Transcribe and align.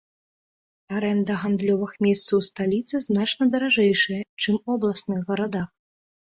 Арэнда 0.99 1.33
гандлёвых 1.41 1.93
месцаў 2.07 2.35
у 2.45 2.47
сталіцы 2.49 2.95
значна 3.09 3.43
даражэйшая, 3.59 4.21
чым 4.41 4.59
у 4.67 4.77
абласных 4.81 5.19
гарадах. 5.33 5.67